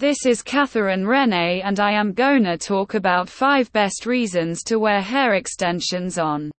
[0.00, 5.02] This is Catherine Renee and I am gonna talk about 5 best reasons to wear
[5.02, 6.50] hair extensions on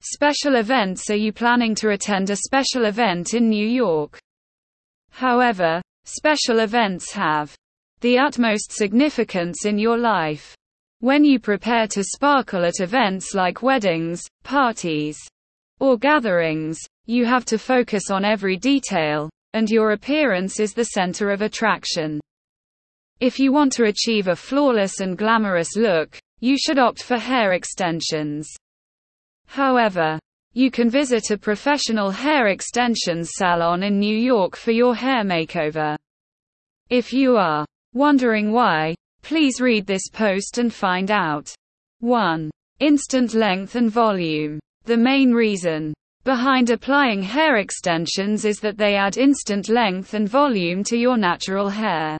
[0.00, 1.10] special events.
[1.10, 4.18] Are you planning to attend a special event in New York?
[5.10, 7.54] However, special events have
[8.00, 10.56] the utmost significance in your life.
[11.00, 15.18] When you prepare to sparkle at events like weddings, parties,
[15.78, 21.30] or gatherings, you have to focus on every detail, and your appearance is the center
[21.32, 22.18] of attraction.
[23.22, 27.52] If you want to achieve a flawless and glamorous look, you should opt for hair
[27.52, 28.50] extensions.
[29.46, 30.18] However,
[30.54, 35.96] you can visit a professional hair extensions salon in New York for your hair makeover.
[36.90, 41.54] If you are wondering why, please read this post and find out.
[42.00, 42.50] 1.
[42.80, 44.58] Instant length and volume.
[44.86, 50.82] The main reason behind applying hair extensions is that they add instant length and volume
[50.82, 52.18] to your natural hair.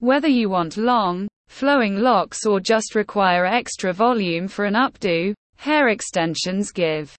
[0.00, 5.88] Whether you want long, flowing locks or just require extra volume for an updo, hair
[5.88, 7.14] extensions give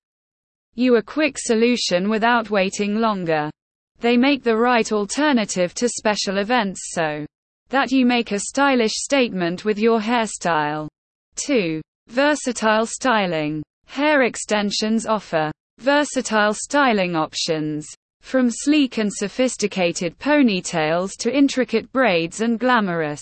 [0.73, 3.51] you a quick solution without waiting longer.
[3.99, 7.23] They make the right alternative to special events so
[7.69, 10.87] that you make a stylish statement with your hairstyle.
[11.35, 11.81] 2.
[12.07, 13.61] Versatile styling.
[13.85, 17.87] Hair extensions offer versatile styling options.
[18.21, 23.21] From sleek and sophisticated ponytails to intricate braids and glamorous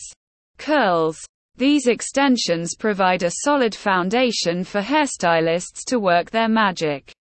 [0.57, 1.17] curls,
[1.57, 7.11] these extensions provide a solid foundation for hairstylists to work their magic.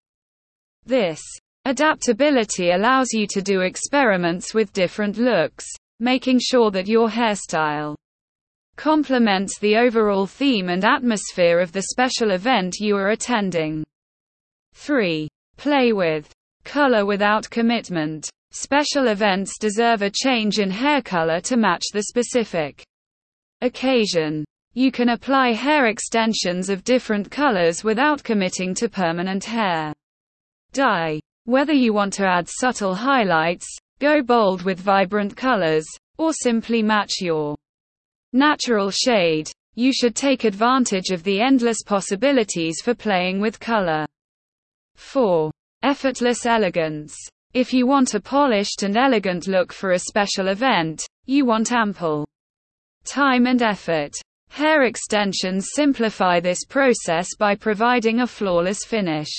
[0.85, 1.21] This
[1.65, 5.65] adaptability allows you to do experiments with different looks,
[5.99, 7.95] making sure that your hairstyle
[8.75, 13.83] complements the overall theme and atmosphere of the special event you are attending.
[14.73, 15.27] 3.
[15.57, 16.31] Play with
[16.69, 18.29] Color without commitment.
[18.51, 22.83] Special events deserve a change in hair color to match the specific
[23.61, 24.45] occasion.
[24.75, 29.93] You can apply hair extensions of different colors without committing to permanent hair
[30.71, 31.19] dye.
[31.45, 35.87] Whether you want to add subtle highlights, go bold with vibrant colors,
[36.19, 37.55] or simply match your
[38.31, 44.05] natural shade, you should take advantage of the endless possibilities for playing with color.
[44.93, 45.49] 4.
[45.81, 47.15] Effortless elegance.
[47.53, 52.27] If you want a polished and elegant look for a special event, you want ample
[53.05, 54.11] time and effort.
[54.49, 59.29] Hair extensions simplify this process by providing a flawless finish.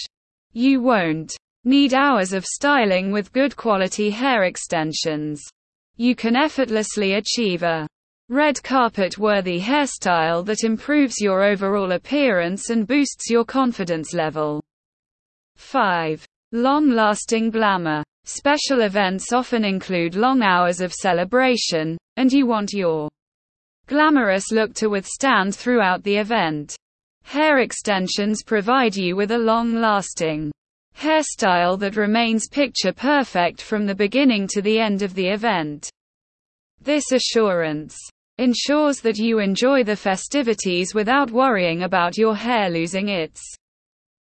[0.53, 5.43] You won't need hours of styling with good quality hair extensions.
[5.99, 7.87] You can effortlessly achieve a
[8.31, 14.63] red carpet worthy hairstyle that improves your overall appearance and boosts your confidence level.
[15.57, 16.27] 5.
[16.53, 18.03] Long-lasting glamour.
[18.25, 23.09] Special events often include long hours of celebration, and you want your
[23.87, 26.75] glamorous look to withstand throughout the event.
[27.23, 30.51] Hair extensions provide you with a long-lasting
[30.97, 35.89] hairstyle that remains picture perfect from the beginning to the end of the event.
[36.81, 37.97] This assurance
[38.39, 43.41] ensures that you enjoy the festivities without worrying about your hair losing its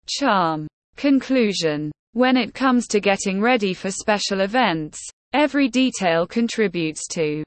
[0.06, 0.68] charm.
[0.96, 1.90] Conclusion.
[2.14, 5.00] When it comes to getting ready for special events,
[5.32, 7.42] every detail contributes to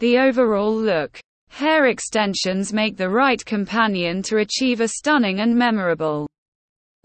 [0.00, 1.20] the overall look.
[1.50, 6.26] Hair extensions make the right companion to achieve a stunning and memorable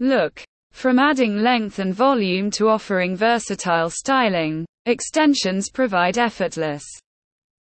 [0.00, 0.42] look.
[0.72, 6.82] From adding length and volume to offering versatile styling, extensions provide effortless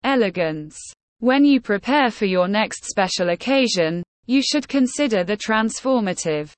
[0.03, 0.77] elegance.
[1.19, 6.51] When you prepare for your next special occasion, you should consider the transformative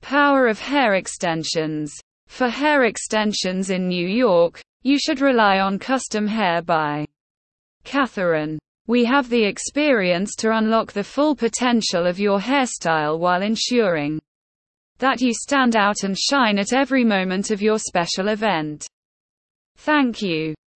[0.00, 1.94] Power of hair extensions.
[2.26, 7.06] For hair extensions in New York, you should rely on Custom Hair by
[7.84, 8.58] Catherine.
[8.88, 14.20] We have the experience to unlock the full potential of your hairstyle while ensuring
[14.98, 18.86] that you stand out and shine at every moment of your special event.
[19.76, 20.56] Thank you.